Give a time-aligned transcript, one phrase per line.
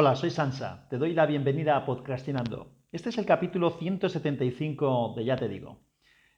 [0.00, 0.86] Hola, soy Sansa.
[0.88, 2.70] Te doy la bienvenida a Podcastinando.
[2.92, 5.80] Este es el capítulo 175 de Ya te digo.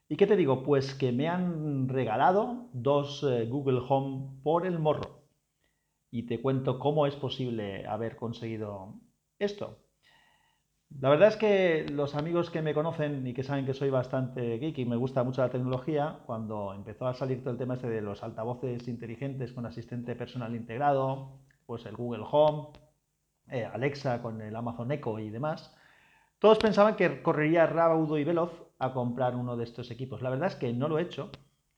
[0.09, 0.63] ¿Y qué te digo?
[0.63, 5.27] Pues que me han regalado dos eh, Google Home por el morro.
[6.11, 8.95] Y te cuento cómo es posible haber conseguido
[9.39, 9.77] esto.
[10.99, 14.57] La verdad es que los amigos que me conocen y que saben que soy bastante
[14.57, 17.91] geek y me gusta mucho la tecnología, cuando empezó a salir todo el tema este
[17.91, 22.71] de los altavoces inteligentes con asistente personal integrado, pues el Google Home,
[23.51, 25.75] eh, Alexa con el Amazon Echo y demás,
[26.39, 30.23] todos pensaban que correría raudo y veloz a comprar uno de estos equipos.
[30.23, 31.31] La verdad es que no lo he hecho,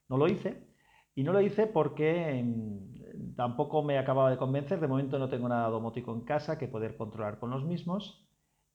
[0.09, 0.73] no lo hice,
[1.15, 4.81] y no lo hice porque mm, tampoco me acababa de convencer.
[4.81, 8.25] De momento no tengo nada domótico en casa que poder controlar con los mismos.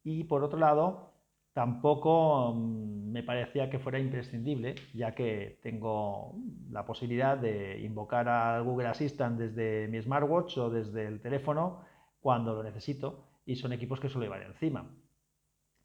[0.04, 1.14] Y por otro lado,
[1.54, 6.36] tampoco mm, me parecía que fuera imprescindible, ya que tengo
[6.70, 11.82] la posibilidad de invocar al Google Assistant desde mi smartwatch o desde el teléfono
[12.27, 14.86] cuando lo necesito y son equipos que suelo llevar encima.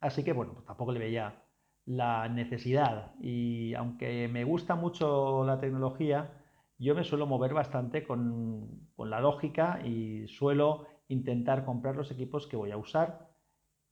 [0.01, 1.45] Así que bueno, pues tampoco le veía
[1.85, 6.33] la necesidad y aunque me gusta mucho la tecnología,
[6.79, 12.49] yo me suelo mover bastante con, con la lógica y suelo intentar comprar los equipos
[12.49, 13.31] que voy a usar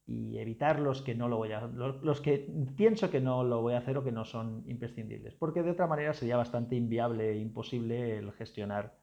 [0.04, 3.74] y evitar los que no lo voy a los que pienso que no lo voy
[3.74, 7.38] a hacer o que no son imprescindibles, porque de otra manera sería bastante inviable e
[7.38, 8.98] imposible el gestionar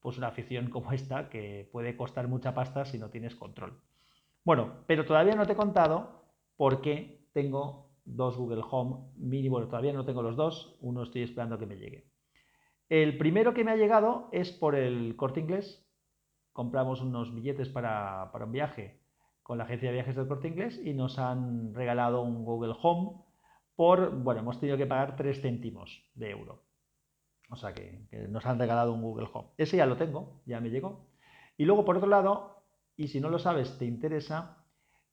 [0.00, 3.80] pues una afición como esta que puede costar mucha pasta si no tienes control.
[4.44, 6.24] Bueno, pero todavía no te he contado
[6.56, 11.22] por qué tengo dos Google Home Mini, bueno, todavía no tengo los dos, uno estoy
[11.22, 12.10] esperando que me llegue.
[12.88, 15.86] El primero que me ha llegado es por el corte inglés.
[16.52, 19.02] Compramos unos billetes para, para un viaje
[19.42, 23.22] con la agencia de viajes del corte inglés y nos han regalado un Google Home
[23.76, 26.67] por, bueno, hemos tenido que pagar 3 céntimos de euro.
[27.50, 29.48] O sea que, nos han regalado un Google Home.
[29.56, 31.08] Ese ya lo tengo, ya me llegó.
[31.56, 32.64] Y luego, por otro lado,
[32.96, 34.64] y si no lo sabes, te interesa,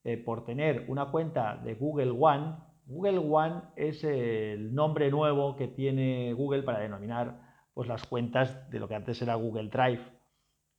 [0.03, 5.67] eh, por tener una cuenta de Google One, Google One es el nombre nuevo que
[5.67, 7.41] tiene Google para denominar
[7.74, 10.01] pues, las cuentas de lo que antes era Google Drive.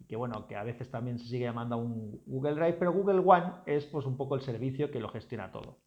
[0.08, 3.52] Que bueno, que a veces también se sigue llamando un Google Drive, pero Google One
[3.64, 5.78] es pues un poco el servicio que lo gestiona todo.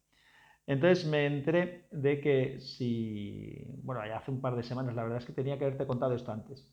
[0.66, 5.18] Entonces me enteré de que si, bueno, ya hace un par de semanas, la verdad
[5.18, 6.72] es que tenía que haberte contado esto antes,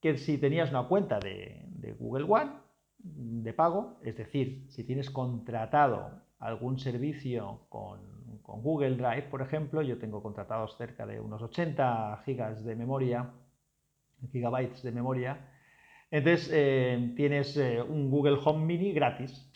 [0.00, 1.66] que si tenías una cuenta de,
[1.98, 2.52] Google One
[2.98, 9.98] de pago, es decir, si tienes contratado algún servicio con, Google Drive, por ejemplo, yo
[9.98, 13.30] tengo contratados cerca de unos 80 gigas de memoria,
[14.32, 15.50] gigabytes de memoria,
[16.10, 19.49] entonces eh, tienes eh, un Google Home Mini gratis.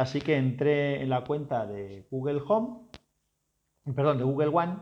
[0.00, 2.88] Así que entré en la cuenta de Google Home,
[3.94, 4.78] perdón, de Google One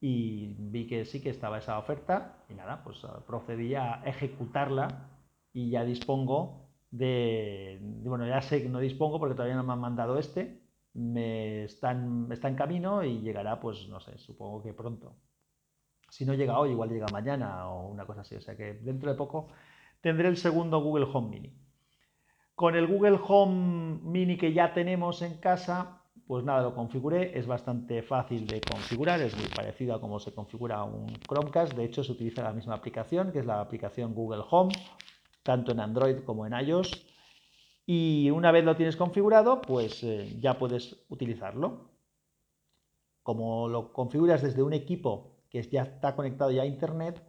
[0.00, 5.10] y vi que sí que estaba esa oferta y nada, pues ah, procedí a ejecutarla
[5.52, 9.80] y ya dispongo de, bueno, ya sé que no dispongo porque todavía no me han
[9.80, 10.60] mandado este,
[10.92, 15.14] me está en camino y llegará, pues no sé, supongo que pronto.
[16.10, 19.08] Si no llega hoy, igual llega mañana o una cosa así, o sea que dentro
[19.08, 19.50] de poco
[20.00, 21.67] tendré el segundo Google Home Mini.
[22.58, 27.46] Con el Google Home Mini que ya tenemos en casa, pues nada, lo configuré, es
[27.46, 32.02] bastante fácil de configurar, es muy parecido a cómo se configura un Chromecast, de hecho
[32.02, 34.74] se utiliza la misma aplicación, que es la aplicación Google Home,
[35.44, 37.06] tanto en Android como en iOS,
[37.86, 41.92] y una vez lo tienes configurado, pues eh, ya puedes utilizarlo.
[43.22, 47.22] Como lo configuras desde un equipo que ya está conectado ya a Internet,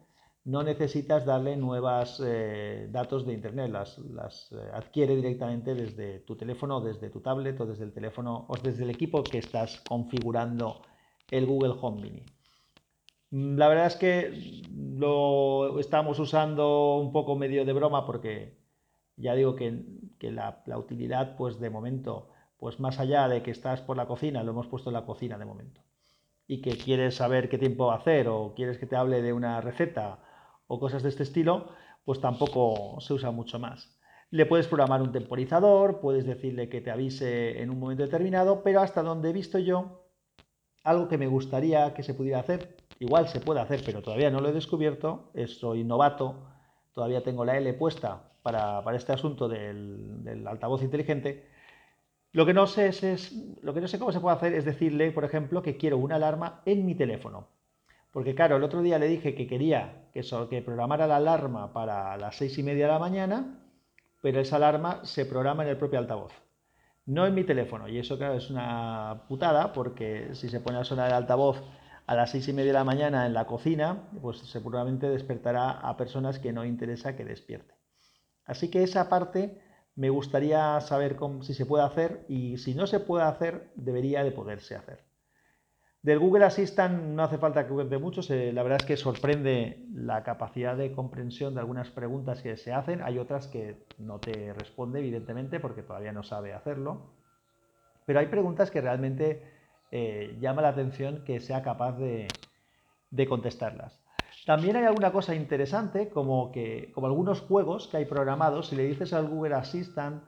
[0.45, 6.81] no necesitas darle nuevos eh, datos de Internet, las, eh, adquiere directamente desde tu teléfono,
[6.81, 10.81] desde tu tablet o desde el teléfono o desde el equipo que estás configurando
[11.29, 12.23] el Google Home Mini.
[13.31, 18.57] La verdad es que lo estamos usando un poco medio de broma porque
[19.17, 19.83] ya digo que,
[20.21, 24.41] la, la, utilidad, pues de momento, pues más allá de que estás por la cocina,
[24.43, 25.81] lo hemos puesto en la cocina de momento,
[26.47, 29.33] y que quieres saber qué tiempo va a hacer o quieres que te hable de
[29.33, 30.23] una receta
[30.69, 31.69] o cosas de este estilo,
[32.05, 33.97] pues tampoco se usa mucho más.
[34.29, 38.79] Le puedes programar un temporizador, puedes decirle que te avise en un momento determinado, pero
[38.79, 40.05] hasta donde he visto yo,
[40.83, 44.41] algo que me gustaría que se pudiera hacer, igual se puede hacer, pero todavía no
[44.41, 46.35] lo he descubierto, soy novato,
[46.93, 51.47] todavía tengo la L puesta para, este asunto del, del, altavoz inteligente.
[52.31, 53.33] Lo que, no sé es,
[53.63, 56.15] lo que no sé cómo se puede hacer es decirle, por ejemplo, que quiero una
[56.15, 57.58] alarma en mi teléfono.
[58.11, 62.35] Porque claro, el otro día le dije que quería que, programara la alarma para las
[62.35, 63.59] seis y media de la mañana,
[64.21, 66.33] pero esa alarma se programa en el propio altavoz,
[67.05, 67.87] no en mi teléfono.
[67.87, 71.61] Y eso, claro, es una putada, porque si se pone a sonar el altavoz
[72.07, 75.95] a las seis y media de la mañana en la cocina, pues seguramente despertará a
[75.95, 77.75] personas que no interesa que despierte.
[78.45, 79.61] Así que esa parte
[79.95, 84.31] me gustaría saber si se puede hacer y si no se puede hacer, debería de
[84.31, 85.08] poderse hacer.
[86.01, 90.23] Del Google Assistant no hace falta que cuente mucho, la verdad es que sorprende la
[90.23, 94.99] capacidad de comprensión de algunas preguntas que se hacen, hay otras que no te responde
[94.99, 97.11] evidentemente porque todavía no sabe hacerlo,
[98.05, 99.43] pero hay preguntas que realmente
[99.91, 102.27] eh, llama la atención que sea capaz de,
[103.27, 104.01] contestarlas.
[104.45, 108.85] También hay alguna cosa interesante, como que como algunos juegos que hay programados, si le
[108.85, 110.23] dices al Google Assistant,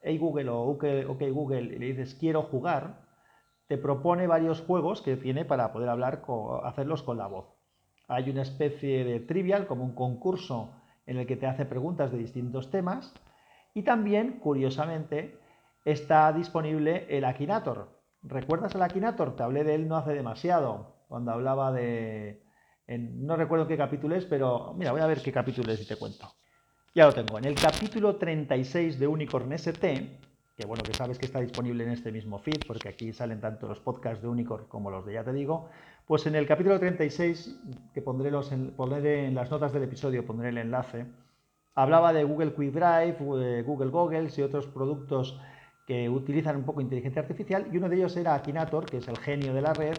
[0.00, 0.84] hey Google o OK,
[1.32, 3.07] Google, y le dices quiero jugar,
[3.68, 6.22] te propone varios juegos que tiene para poder hablar,
[6.64, 7.46] hacerlos con la voz.
[8.08, 10.72] Hay una especie de trivial, como un concurso
[11.06, 13.12] en el que te hace preguntas de distintos temas.
[13.74, 15.38] Y también, curiosamente,
[15.84, 18.00] está disponible el Akinator.
[18.22, 19.36] ¿Recuerdas el Akinator?
[19.36, 22.42] Te hablé de él no hace demasiado, cuando hablaba de...
[22.86, 25.96] no recuerdo qué capítulo es, pero mira, voy a ver qué capítulo es y te
[25.96, 26.32] cuento.
[26.94, 27.36] Ya lo tengo.
[27.36, 30.18] En el capítulo 36 de Unicorn ST,
[30.58, 33.68] que bueno, que sabes que está disponible en este mismo feed, porque aquí salen tanto
[33.68, 35.68] los podcasts de Unicorn como los de Ya Te Digo,
[36.04, 37.60] pues en el capítulo 36,
[37.94, 41.06] que pondré, los en, pondré en las notas del episodio, pondré el enlace,
[41.76, 43.18] hablaba de Google Quick Drive,
[43.62, 45.40] Google Goggles y otros productos
[45.86, 49.16] que utilizan un poco inteligencia artificial y uno de ellos era Akinator, que es el
[49.16, 49.96] genio de la red,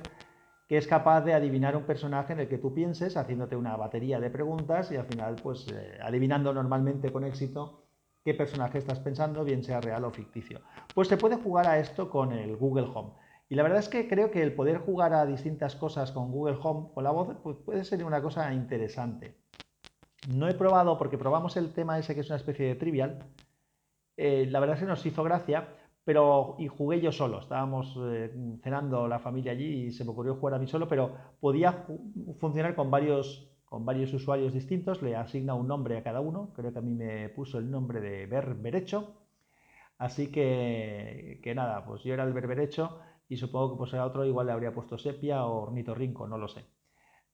[0.67, 4.19] que es capaz de adivinar un personaje en el que tú pienses, haciéndote una batería
[4.19, 7.88] de preguntas y al final, pues, eh, adivinando normalmente con éxito
[8.23, 10.61] qué personaje estás pensando, bien sea real o ficticio.
[10.93, 13.13] Pues se puede jugar a esto con el Google Home.
[13.49, 16.57] Y la verdad es que creo que el poder jugar a distintas cosas con Google
[16.61, 19.37] Home, con la voz, pues puede ser una cosa interesante.
[20.27, 23.19] No he probado, porque probamos el tema ese que es una especie de trivial,
[24.17, 25.69] eh, la verdad es que nos hizo gracia,
[26.03, 27.39] pero y jugué yo solo.
[27.39, 28.29] Estábamos eh,
[28.61, 31.85] cenando la familia allí y se me ocurrió jugar a mí solo, pero podía
[32.39, 35.01] funcionar con varios, con varios usuarios distintos.
[35.01, 36.51] Le asigna un nombre a cada uno.
[36.55, 39.15] Creo que a mí me puso el nombre de Berberecho.
[39.97, 44.47] Así que, que nada, pues yo era el Berberecho y supongo que pues otro igual
[44.47, 46.65] le habría puesto Sepia o Ornitorrinco, no lo sé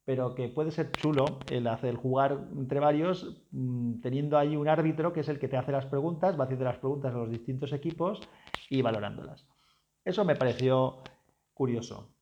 [0.06, 5.12] pero que puede ser chulo el hacer jugar entre varios, mm, teniendo ahí un árbitro
[5.12, 7.74] que es el que te hace las preguntas, va haciendo las preguntas a los distintos
[7.74, 8.22] equipos
[8.70, 9.48] y valorándolas.
[10.04, 11.00] Eso me pareció
[11.56, 12.14] curioso.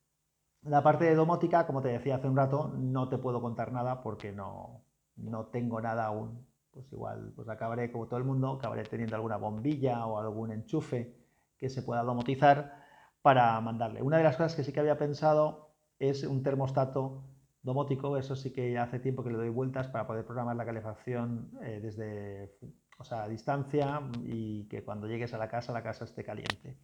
[0.65, 4.01] La parte de domótica, como te decía hace un rato, no te puedo contar nada
[4.01, 4.85] porque no,
[5.17, 6.47] no tengo nada aún.
[6.71, 11.15] Pues igual, pues acabaré como todo el mundo, acabaré teniendo alguna bombilla o algún enchufe
[11.57, 12.81] que se pueda domotizar
[13.21, 14.01] para mandarle.
[14.01, 17.23] Una de las cosas que sí que había pensado es un termostato
[17.61, 21.51] domótico, eso sí que hace tiempo que le doy vueltas para poder programar la calefacción
[21.61, 22.57] eh, desde
[22.97, 26.77] o sea, a distancia y que cuando llegues a la casa la casa esté caliente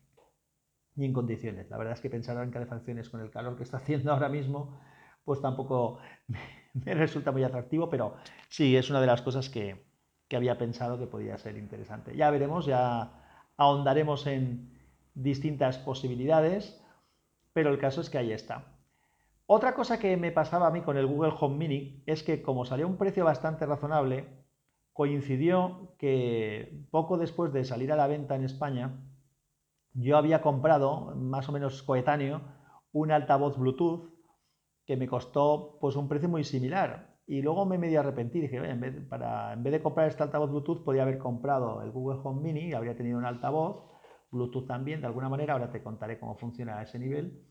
[1.00, 1.70] y en condiciones.
[1.70, 4.80] La verdad es que pensar en calefacciones con el calor que está haciendo ahora mismo,
[5.24, 6.00] pues tampoco
[6.74, 8.16] me resulta muy atractivo, pero
[8.50, 9.86] sí, es una de las cosas que,
[10.28, 12.16] que había pensado que podía ser interesante.
[12.16, 13.12] Ya veremos, ya
[13.58, 14.78] ahondaremos en
[15.14, 16.82] distintas posibilidades,
[17.54, 18.76] pero el caso es que ahí está.
[19.48, 22.66] Otra cosa que me pasaba a mí con el Google Home Mini es que como
[22.66, 24.28] salió a un precio bastante razonable,
[24.94, 28.92] coincidió que poco después de salir a la venta en España,
[29.94, 32.42] yo había comprado, más o menos coetáneo,
[32.92, 34.14] un altavoz Bluetooth
[34.86, 37.18] que me costó pues un precio muy similar.
[37.28, 40.84] Y luego me medio arrepentí, dije, en para, en vez de comprar este altavoz Bluetooth,
[40.84, 43.86] podía haber comprado el Google Home Mini y habría tenido un altavoz,
[44.32, 47.50] Bluetooth también, de alguna manera, ahora te contaré cómo funciona a ese nivel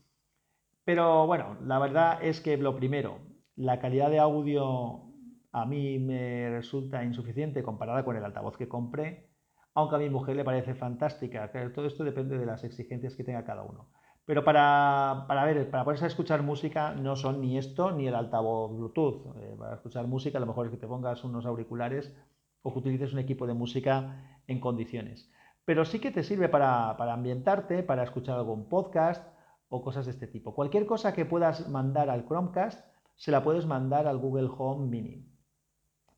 [0.89, 3.19] pero bueno, la verdad es que lo primero,
[3.55, 5.03] la calidad de audio
[5.51, 9.28] a mí me resulta insuficiente comparada con el altavoz que compré,
[9.73, 11.51] aunque a mi mujer le parece fantástica.
[11.73, 13.89] Todo esto depende de las exigencias que tenga cada uno.
[14.25, 18.71] Pero para, ver, para ponerse a escuchar música no son ni esto ni el altavoz
[18.77, 19.35] Bluetooth.
[19.37, 22.15] Eh, para escuchar música a lo mejor es que te pongas unos auriculares
[22.61, 25.31] o que utilices un equipo de música en condiciones.
[25.65, 29.25] Pero sí que te sirve para, para ambientarte, para escuchar algún podcast,
[29.69, 30.53] o cosas de este tipo.
[30.53, 32.85] Cualquier cosa que puedas mandar al Chromecast,
[33.15, 35.25] se la puedes mandar al Google Home Mini.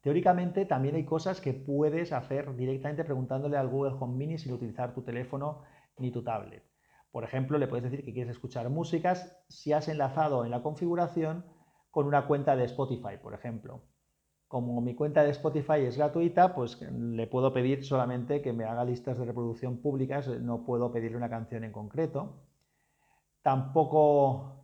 [0.02, 4.94] Teóricamente también hay cosas que puedes hacer directamente preguntándole al Google Home Mini sin utilizar
[4.94, 5.62] tu teléfono
[5.98, 6.64] ni tu tablet.
[7.12, 11.46] Por ejemplo, le puedes decir que quieres escuchar músicas si has enlazado en la configuración
[11.92, 13.84] con una cuenta de Spotify, por ejemplo.
[14.48, 18.84] Como mi cuenta de Spotify es gratuita, pues le puedo pedir solamente que me haga
[18.84, 22.42] listas de reproducción públicas, no puedo pedirle una canción en concreto.
[23.44, 24.61] Tampoco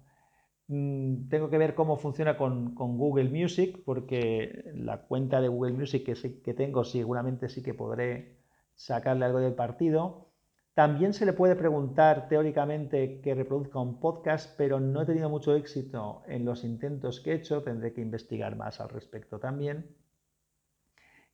[0.68, 6.42] tengo que ver cómo funciona con, Google Music, porque la cuenta de Google Music que,
[6.42, 8.38] que tengo seguramente sí que podré
[8.76, 10.28] sacarle algo del partido.
[10.74, 15.56] También se le puede preguntar teóricamente que reproduzca un podcast, pero no he tenido mucho
[15.56, 19.96] éxito en los intentos que he hecho, tendré que investigar más al respecto también.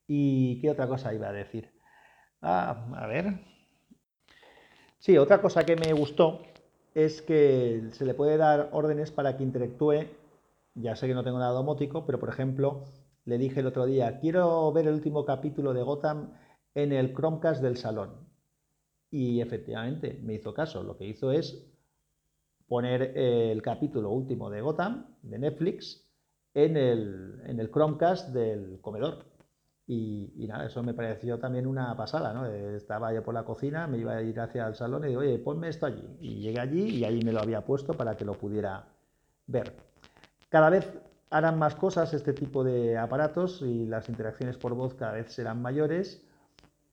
[0.07, 1.71] ¿Y qué otra cosa iba a decir?
[2.41, 3.39] Ah, a ver.
[4.99, 6.43] Sí, otra cosa que me gustó
[6.93, 10.07] es que se le puede dar órdenes para que interactúe.
[10.75, 12.85] Ya sé que no tengo nada domótico, pero por ejemplo,
[13.25, 16.33] le dije el otro día, quiero ver el último capítulo de Gotham
[16.73, 18.27] en el Chromecast del salón.
[19.12, 20.83] Y efectivamente me hizo caso.
[20.83, 21.67] Lo que hizo es
[22.67, 26.07] poner el capítulo último de Gotham, de Netflix,
[26.53, 29.25] en el, en el Chromecast del comedor.
[29.85, 32.45] Y, nada, eso me pareció también una pasada, ¿no?
[32.45, 35.37] Estaba yo por la cocina, me iba a ir hacia el salón y digo, oye,
[35.39, 36.17] ponme esto allí.
[36.21, 38.87] Y llegué allí y ahí me lo había puesto para que lo pudiera
[39.47, 39.75] ver.
[40.49, 40.89] Cada vez
[41.29, 45.61] harán más cosas este tipo de aparatos y las interacciones por voz cada vez serán
[45.61, 46.23] mayores.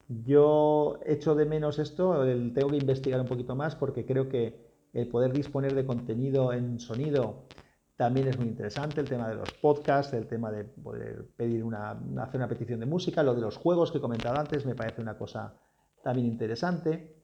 [0.09, 5.07] Yo echo de menos esto, tengo que investigar un poquito más porque creo que el
[5.07, 7.45] poder disponer de contenido en sonido
[8.01, 11.91] también es muy interesante el tema de los podcasts, el tema de poder pedir una,
[11.91, 15.03] hacer una petición de música, lo de los juegos que he comentado antes me parece
[15.03, 15.53] una cosa
[16.03, 17.23] también interesante.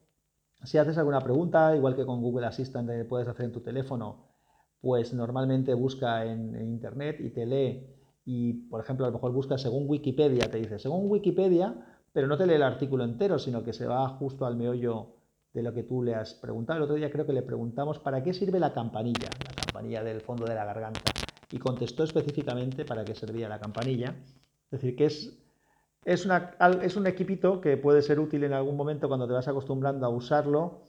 [0.64, 4.26] Si haces alguna pregunta, igual que con Google Assistant puedes hacer en tu teléfono,
[4.82, 9.32] pues normalmente busca en, en, Internet y te lee y, por ejemplo, a lo mejor
[9.32, 11.74] busca según Wikipedia, te dice según Wikipedia,
[12.12, 15.14] pero no te lee el artículo entero, sino que se va justo al meollo
[15.54, 16.76] de lo que tú le has preguntado.
[16.76, 19.45] El otro día creo que le preguntamos para qué sirve la campanilla, la
[19.82, 21.12] del fondo de la garganta,
[21.50, 24.14] y contestó específicamente para qué servía la campanilla.
[24.64, 25.38] Es decir, que es,
[26.04, 30.08] es un equipito que puede ser útil en algún momento cuando te vas acostumbrando a
[30.08, 30.82] usarlo,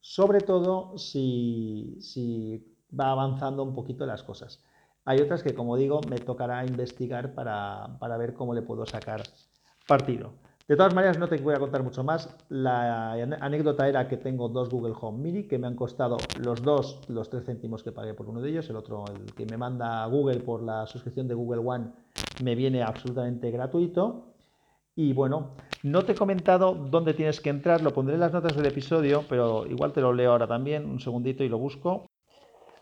[0.00, 4.62] sobre todo si, si va avanzando un poquito las cosas.
[5.04, 9.22] Hay otras que, como digo, me tocará investigar para, para ver cómo le puedo sacar
[9.86, 10.32] partido.
[10.68, 12.34] De todas maneras, no te voy a contar mucho más.
[12.48, 17.00] La anécdota era que tengo dos Google Home Mini que me han costado los dos
[17.08, 18.70] los 3 céntimos que pagué por uno de ellos.
[18.70, 21.86] El otro, el que me manda Google por la suscripción de Google One,
[22.42, 24.28] me viene absolutamente gratuito.
[24.94, 28.54] Y bueno, no te he comentado dónde tienes que entrar, lo pondré en las notas
[28.54, 32.06] del episodio, pero igual te lo leo ahora también, un segundito y lo busco.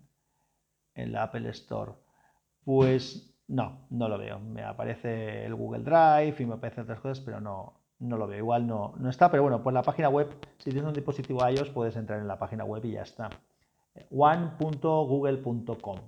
[0.94, 1.92] En la Apple Store.
[2.64, 4.38] Pues no, no lo veo.
[4.38, 8.38] Me aparece el Google Drive y me aparecen otras cosas, pero no, no lo veo.
[8.38, 10.28] Igual no, no está, pero bueno, pues la página web,
[10.58, 13.30] si tienes un dispositivo iOS, puedes entrar en la página web y ya está.
[14.10, 15.98] one.google.com.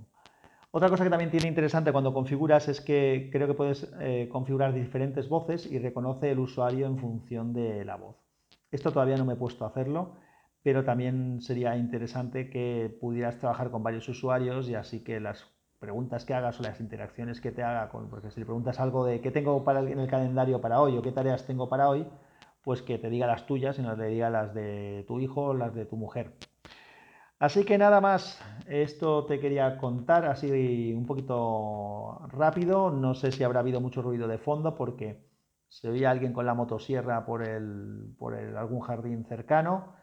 [0.76, 4.74] Otra cosa que también tiene interesante cuando configuras es que creo que puedes eh, configurar
[4.74, 8.16] diferentes voces y reconoce el usuario en función de la voz.
[8.72, 10.16] Esto todavía no me he puesto a hacerlo,
[10.64, 15.44] pero también sería interesante que pudieras trabajar con varios usuarios y así que las
[15.84, 19.04] preguntas que hagas o las interacciones que te haga, con, porque si le preguntas algo
[19.04, 22.06] de qué tengo para en el calendario para hoy o qué tareas tengo para hoy,
[22.62, 25.54] pues que te diga las tuyas y no te diga las de tu hijo o
[25.54, 26.32] las de tu mujer.
[27.38, 33.44] Así que nada más, esto te quería contar así un poquito rápido, no sé si
[33.44, 35.22] habrá habido mucho ruido de fondo porque
[35.68, 39.94] se oía alguien con la motosierra por, el, por algún jardín cercano.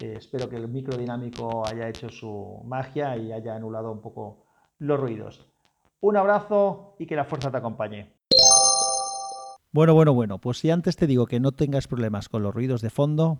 [0.00, 4.41] Eh, espero que el micro dinámico haya hecho su magia y haya anulado un poco
[4.82, 5.46] los ruidos.
[6.00, 8.12] Un abrazo y que la fuerza te acompañe.
[9.70, 12.82] Bueno, bueno, bueno, pues si antes te digo que no tengas problemas con los ruidos
[12.82, 13.38] de fondo,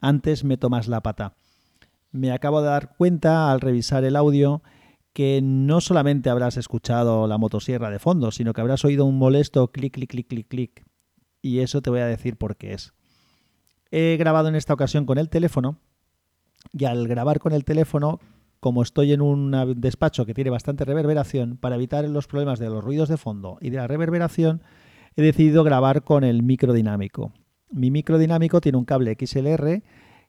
[0.00, 1.34] antes me tomas la pata.
[2.10, 4.62] Me acabo de dar cuenta al revisar el audio
[5.12, 9.68] que no solamente habrás escuchado la motosierra de fondo, sino que habrás oído un molesto
[9.68, 10.84] clic, clic, clic, clic, clic.
[11.40, 12.92] Y eso te voy a decir por qué es.
[13.90, 15.78] He grabado en esta ocasión con el teléfono
[16.72, 18.20] y al grabar con el teléfono
[18.60, 22.84] como estoy en un despacho que tiene bastante reverberación, para evitar los problemas de los
[22.84, 24.62] ruidos de fondo y de la reverberación,
[25.16, 27.32] he decidido grabar con el microdinámico.
[27.70, 29.82] Mi microdinámico tiene un cable XLR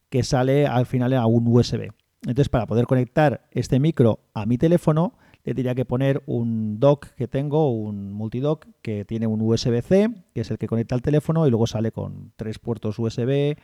[0.09, 1.91] que sale al final a un USB.
[2.21, 7.07] Entonces, para poder conectar este micro a mi teléfono, le diría que poner un dock
[7.15, 11.47] que tengo, un multidock que tiene un USB-C, que es el que conecta al teléfono
[11.47, 13.57] y luego sale con tres puertos USB,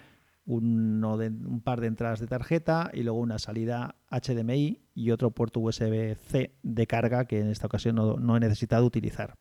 [0.48, 5.32] uno de, un par de entradas de tarjeta y luego una salida HDMI y otro
[5.32, 9.36] puerto USB-C de carga que en esta ocasión no, no he necesitado utilizar.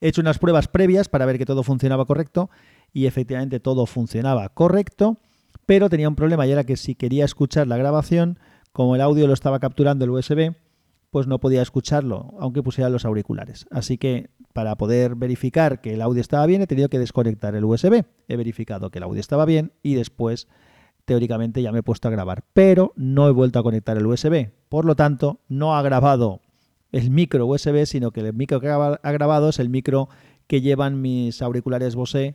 [0.00, 2.50] He hecho unas pruebas previas para ver que todo funcionaba correcto
[2.92, 5.18] y efectivamente todo funcionaba correcto,
[5.66, 8.38] pero tenía un problema y era que si quería escuchar la grabación,
[8.72, 10.54] como el audio lo estaba capturando el USB,
[11.10, 13.66] pues no podía escucharlo, aunque pusiera los auriculares.
[13.72, 17.64] Así que para poder verificar que el audio estaba bien, he tenido que desconectar el
[17.64, 18.02] USB.
[18.26, 20.48] He verificado que el audio estaba bien y después,
[21.04, 22.42] teóricamente, ya me he puesto a grabar.
[22.54, 24.50] Pero no he vuelto a conectar el USB.
[24.68, 26.40] Por lo tanto, no ha grabado
[26.90, 30.08] el micro USB, sino que el micro que ha grabado es el micro
[30.48, 32.34] que llevan mis auriculares Bose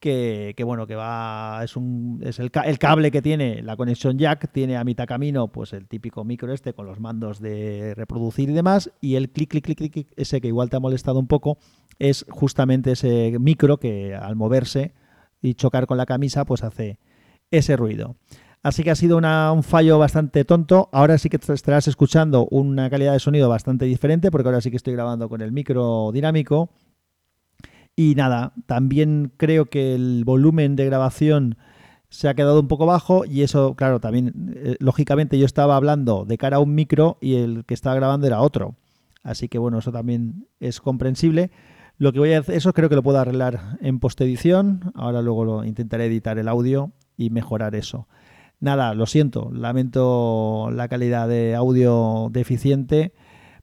[0.00, 4.76] que, bueno, que va, es, un, es el, cable que tiene la conexión jack, tiene
[4.76, 8.90] a mitad camino pues el típico micro este con los mandos de reproducir y demás,
[9.00, 11.58] y el clic, clic, clic, clic, ese que igual te ha molestado un poco,
[11.98, 14.94] es justamente ese micro que al moverse
[15.42, 16.98] y chocar con la camisa pues hace
[17.50, 18.16] ese ruido.
[18.62, 20.90] Así que ha sido un fallo bastante tonto.
[20.92, 24.76] Ahora sí que estarás escuchando una calidad de sonido bastante diferente, porque ahora sí que
[24.76, 26.70] estoy grabando con el micro dinámico
[28.02, 31.58] y nada, también creo que el volumen de grabación
[32.08, 36.24] se ha quedado un poco bajo y eso, claro, también, eh, lógicamente yo estaba hablando
[36.24, 38.74] de cara a un micro y el que estaba grabando era otro.
[39.22, 41.50] Así que bueno, eso también es comprensible.
[41.98, 44.92] Lo que voy a hacer, eso creo que lo puedo arreglar en postedición.
[44.94, 48.08] Ahora luego lo intentaré editar el audio y mejorar eso.
[48.60, 53.12] Nada, lo siento, lamento la calidad de audio deficiente.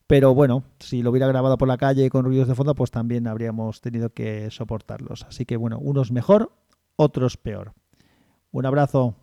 [0.08, 3.28] Pero bueno, si lo hubiera grabado por la calle con ruidos de fondo, pues también
[3.28, 5.24] habríamos tenido que soportarlos.
[5.24, 6.54] Así que bueno, unos mejor,
[6.96, 7.74] otros peor.
[8.52, 9.16] Un abrazo.